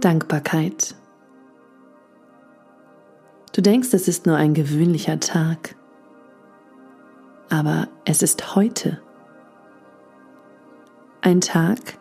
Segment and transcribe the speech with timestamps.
[0.00, 0.94] Dankbarkeit.
[3.52, 5.74] Du denkst, es ist nur ein gewöhnlicher Tag,
[7.48, 9.00] aber es ist heute.
[11.22, 11.98] Ein Tag,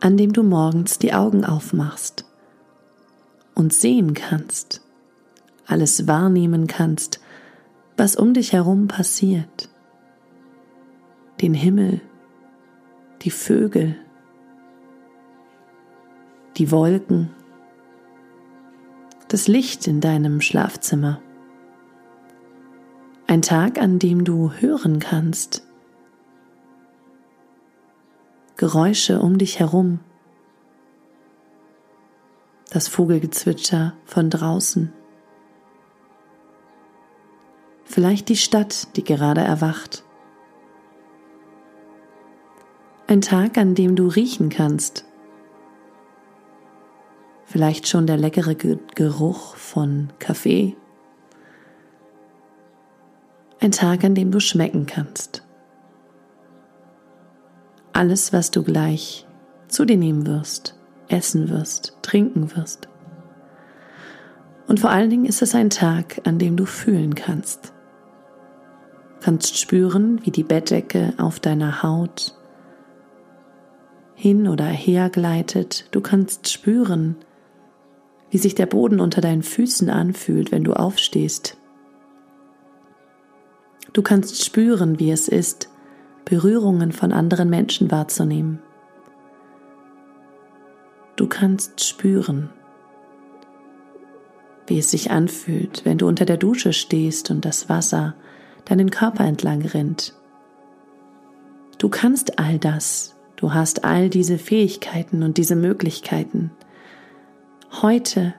[0.00, 2.24] an dem du morgens die Augen aufmachst
[3.54, 4.80] und sehen kannst,
[5.66, 7.20] alles wahrnehmen kannst,
[7.98, 9.68] was um dich herum passiert.
[11.42, 12.00] Den Himmel,
[13.22, 13.96] die Vögel,
[16.56, 17.30] die Wolken,
[19.28, 21.20] das Licht in deinem Schlafzimmer.
[23.26, 25.66] Ein Tag, an dem du hören kannst.
[28.56, 30.00] Geräusche um dich herum.
[32.70, 34.92] Das Vogelgezwitscher von draußen.
[37.84, 40.04] Vielleicht die Stadt, die gerade erwacht.
[43.08, 45.04] Ein Tag, an dem du riechen kannst.
[47.46, 50.76] Vielleicht schon der leckere Geruch von Kaffee.
[53.60, 55.44] Ein Tag, an dem du schmecken kannst.
[57.92, 59.26] Alles, was du gleich
[59.68, 62.88] zu dir nehmen wirst, essen wirst, trinken wirst.
[64.66, 67.72] Und vor allen Dingen ist es ein Tag, an dem du fühlen kannst.
[69.20, 72.34] Kannst spüren, wie die Bettdecke auf deiner Haut
[74.14, 75.86] hin oder her gleitet.
[75.92, 77.16] Du kannst spüren,
[78.30, 81.56] wie sich der Boden unter deinen Füßen anfühlt, wenn du aufstehst.
[83.92, 85.70] Du kannst spüren, wie es ist,
[86.24, 88.60] Berührungen von anderen Menschen wahrzunehmen.
[91.14, 92.50] Du kannst spüren,
[94.66, 98.14] wie es sich anfühlt, wenn du unter der Dusche stehst und das Wasser
[98.64, 100.14] deinen Körper entlang rinnt.
[101.78, 106.50] Du kannst all das Du hast all diese Fähigkeiten und diese Möglichkeiten.
[107.82, 108.32] Heute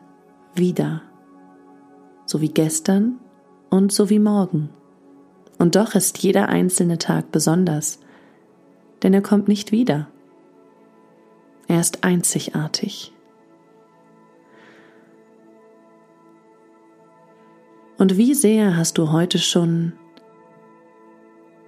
[0.55, 1.03] wieder.
[2.25, 3.19] So wie gestern
[3.69, 4.71] und so wie morgen.
[5.59, 7.99] Und doch ist jeder einzelne Tag besonders,
[9.03, 10.07] denn er kommt nicht wieder.
[11.67, 13.13] Er ist einzigartig.
[17.99, 19.93] Und wie sehr hast du heute schon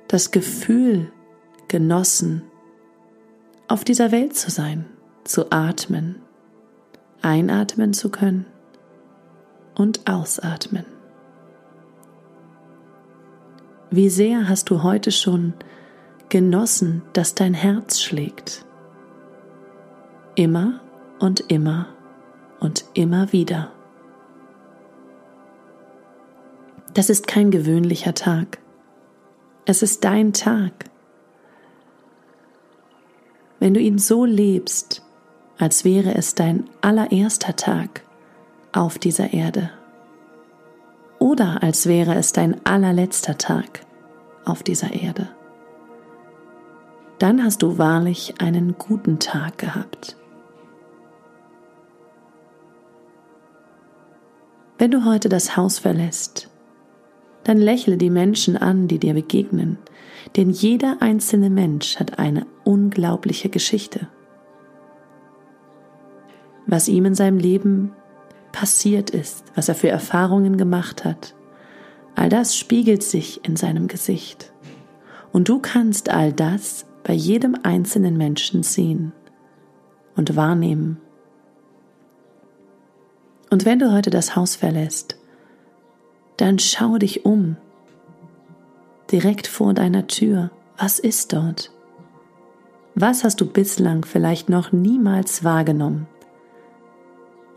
[0.08, 1.12] das Gefühl
[1.68, 2.42] genossen,
[3.68, 4.86] auf dieser Welt zu sein,
[5.24, 6.24] zu atmen,
[7.22, 8.46] einatmen zu können
[9.76, 10.86] und ausatmen.
[13.92, 15.54] Wie sehr hast du heute schon
[16.30, 18.66] genossen, dass dein Herz schlägt?
[20.36, 20.80] Immer
[21.20, 21.88] und immer
[22.60, 23.72] und immer wieder.
[26.94, 28.60] Das ist kein gewöhnlicher Tag.
[29.66, 30.90] Es ist dein Tag
[33.60, 35.04] wenn du ihn so lebst,
[35.60, 38.02] als wäre es dein allererster Tag
[38.72, 39.70] auf dieser Erde
[41.20, 43.82] oder als wäre es dein allerletzter Tag
[44.46, 45.30] auf dieser Erde,
[47.20, 50.16] dann hast du wahrlich einen guten Tag gehabt.
[54.78, 56.50] Wenn du heute das Haus verlässt,
[57.44, 59.78] dann lächle die Menschen an, die dir begegnen,
[60.38, 64.08] denn jeder einzelne Mensch hat eine unglaubliche Geschichte.
[66.72, 67.94] Was ihm in seinem Leben
[68.52, 71.34] passiert ist, was er für Erfahrungen gemacht hat,
[72.14, 74.54] all das spiegelt sich in seinem Gesicht.
[75.32, 79.14] Und du kannst all das bei jedem einzelnen Menschen sehen
[80.16, 81.02] und wahrnehmen.
[83.50, 85.18] Und wenn du heute das Haus verlässt,
[86.38, 87.58] dann schau dich um
[89.12, 90.52] direkt vor deiner Tür.
[90.78, 91.72] Was ist dort?
[92.94, 96.06] Was hast du bislang vielleicht noch niemals wahrgenommen?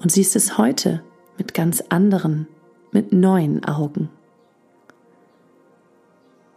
[0.02, 1.02] Und siehst es heute
[1.38, 2.48] mit ganz anderen,
[2.90, 4.10] mit neuen Augen.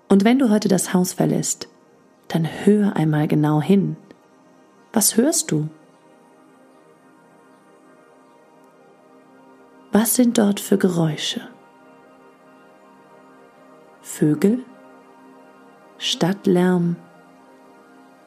[0.09, 1.69] Und wenn du heute das Haus verlässt,
[2.27, 3.97] dann hör einmal genau hin.
[4.94, 5.69] Was hörst du?
[9.91, 11.41] Was sind dort für Geräusche?
[14.01, 14.63] Vögel?
[15.98, 16.95] Stadtlärm.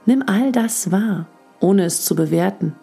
[0.06, 1.26] Nimm all das wahr,
[1.61, 2.75] ohne es zu bewerten,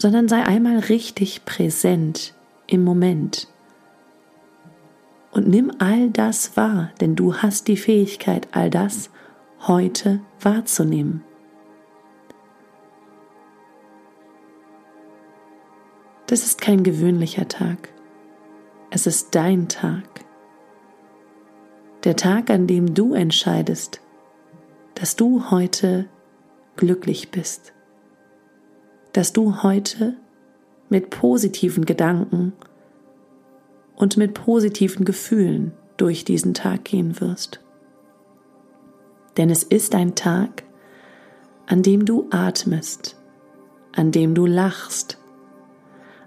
[0.00, 2.32] sondern sei einmal richtig präsent
[2.66, 3.48] im Moment.
[5.30, 9.10] Und nimm all das wahr, denn du hast die Fähigkeit, all das
[9.66, 11.22] heute wahrzunehmen.
[16.26, 17.90] Das ist kein gewöhnlicher Tag.
[18.90, 20.24] Es ist dein Tag
[22.04, 24.00] der Tag, an dem du entscheidest,
[24.94, 26.08] dass du heute
[26.76, 27.74] glücklich bist,
[29.12, 30.16] dass du heute
[30.88, 32.52] mit positiven Gedanken
[33.96, 37.60] und mit positiven Gefühlen durch diesen Tag gehen wirst.
[39.36, 40.64] Denn es ist ein Tag,
[41.66, 43.16] an dem du atmest,
[43.92, 45.18] an dem du lachst,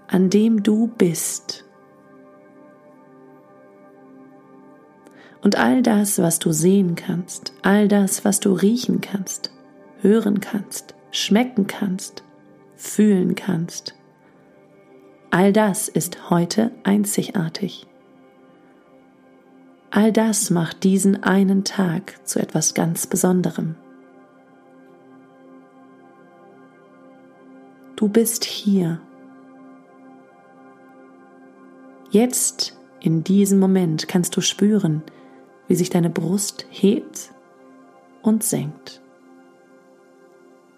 [0.06, 1.64] an dem du bist.
[5.42, 9.52] Und all das, was du sehen kannst, all das, was du riechen kannst,
[10.00, 12.23] hören kannst, schmecken kannst,
[12.84, 13.94] fühlen kannst,
[15.30, 17.86] all das ist heute einzigartig.
[19.90, 23.76] All das macht diesen einen Tag zu etwas ganz Besonderem.
[27.96, 29.00] Du bist hier.
[32.10, 35.02] Jetzt, in diesem Moment, kannst du spüren,
[35.68, 37.32] wie sich deine Brust hebt
[38.22, 39.00] und senkt,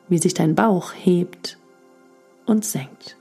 [0.08, 1.58] wie sich dein Bauch hebt
[2.46, 3.16] und senkt.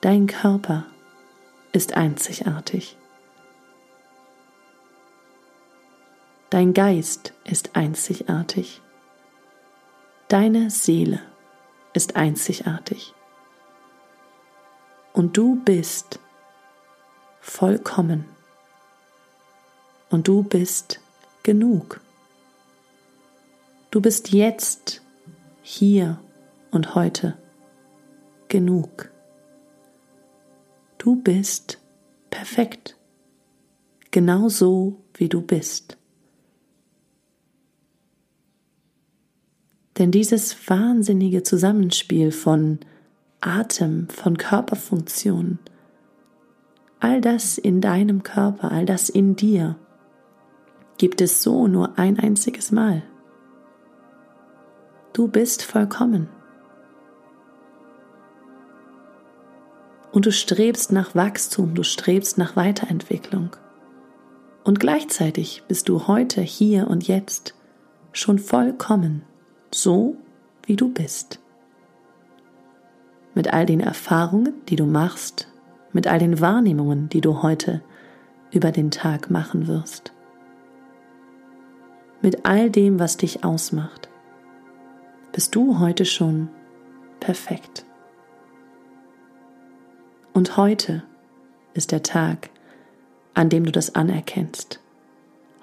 [0.00, 0.86] Dein Körper
[1.72, 2.96] ist einzigartig.
[6.50, 8.80] Dein Geist ist einzigartig.
[10.28, 11.20] Deine Seele
[11.92, 13.14] ist einzigartig.
[15.12, 16.20] Und du bist
[17.40, 18.26] vollkommen.
[20.10, 21.00] Und du bist
[21.42, 22.00] genug.
[23.90, 25.02] Du bist jetzt,
[25.68, 26.20] hier
[26.70, 27.36] und heute
[28.46, 29.10] genug.
[30.96, 31.80] Du bist
[32.30, 32.96] perfekt,
[34.12, 35.98] genau so wie du bist.
[39.98, 42.78] Denn dieses wahnsinnige Zusammenspiel von
[43.40, 45.58] Atem, von Körperfunktionen,
[47.00, 49.74] all das in deinem Körper, all das in dir,
[50.96, 53.02] gibt es so nur ein einziges Mal.
[55.16, 56.28] Du bist vollkommen.
[60.12, 63.50] und du strebst nach Wachstum, du strebst nach Weiterentwicklung.
[64.62, 67.54] Und gleichzeitig bist du heute, hier und jetzt
[68.12, 69.22] schon vollkommen,
[69.70, 70.16] so
[70.64, 71.38] wie du bist.
[73.34, 75.48] Mit all den Erfahrungen, die du machst,
[75.92, 77.82] mit all den Wahrnehmungen, die du heute
[78.52, 80.12] über den Tag machen wirst.
[82.22, 84.05] Mit all dem, was dich ausmacht,
[85.36, 86.48] bist du heute schon
[87.20, 87.84] perfekt.
[90.32, 91.02] Und heute
[91.74, 92.48] ist der Tag,
[93.34, 94.80] an dem du das anerkennst.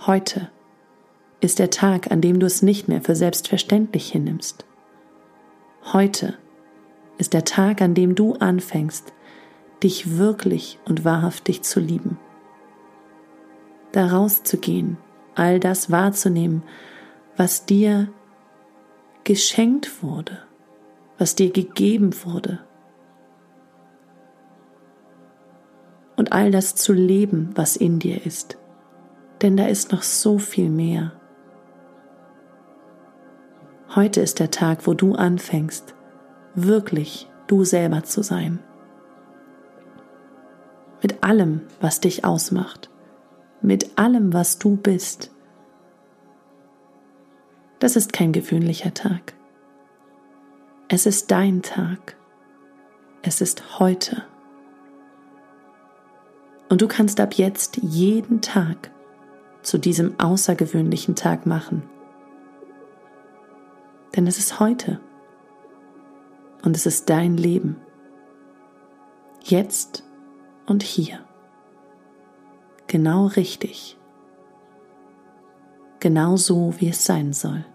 [0.06, 0.52] Heute
[1.42, 4.64] ist der Tag, an dem du es nicht mehr für selbstverständlich hinnimmst.
[5.92, 6.38] Heute
[7.18, 9.12] ist der Tag, an dem du anfängst,
[9.82, 12.20] dich wirklich und wahrhaftig zu lieben.
[13.92, 14.98] Da rauszugehen,
[15.34, 16.62] all das wahrzunehmen,
[17.38, 18.10] was dir
[19.24, 20.40] geschenkt wurde,
[21.18, 22.60] was dir gegeben wurde,
[26.16, 28.58] und all das zu leben, was in dir ist.
[29.42, 31.14] Denn da ist noch so viel mehr.
[33.96, 35.96] Heute ist der Tag, wo du anfängst,
[36.56, 38.60] wirklich du selber zu sein.
[41.02, 42.90] Mit allem, was dich ausmacht.
[43.62, 45.33] Mit allem, was du bist.
[47.84, 49.34] Das ist kein gewöhnlicher Tag.
[50.88, 52.16] Es ist dein Tag.
[53.24, 54.24] Es ist heute.
[56.70, 58.90] Und du kannst ab jetzt jeden Tag
[59.64, 61.84] zu diesem außergewöhnlichen Tag machen.
[64.16, 65.02] Denn es ist heute.
[66.64, 67.76] Und es ist dein Leben.
[69.42, 70.06] Jetzt
[70.68, 71.20] und hier.
[72.88, 74.00] Genau richtig.
[76.00, 77.66] Genau so, wie es sein soll.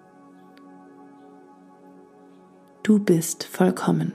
[2.88, 4.14] Du bist vollkommen.